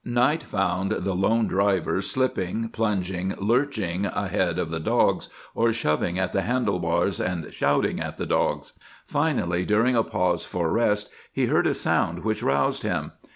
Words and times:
Night 0.03 0.41
found 0.41 0.91
the 0.91 1.13
lone 1.13 1.45
driver 1.45 2.01
slipping, 2.01 2.69
plunging, 2.69 3.35
lurching 3.37 4.07
ahead 4.07 4.57
of 4.57 4.71
the 4.71 4.79
dogs, 4.79 5.29
or 5.53 5.71
shoving 5.71 6.17
at 6.17 6.33
the 6.33 6.41
handle 6.41 6.79
bars 6.79 7.19
and 7.21 7.53
shouting 7.53 7.99
at 7.99 8.17
the 8.17 8.25
dogs. 8.25 8.73
Finally, 9.05 9.63
during 9.63 9.95
a 9.95 10.01
pause 10.01 10.43
for 10.43 10.71
rest 10.71 11.11
he 11.31 11.45
heard 11.45 11.67
a 11.67 11.75
sound 11.75 12.23
which 12.25 12.41
roused 12.41 12.81
him. 12.81 13.11